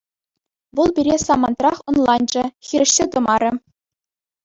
[0.75, 3.51] Вӑл пире самантрах ӑнланчӗ, хирӗҫсе тӑмарӗ.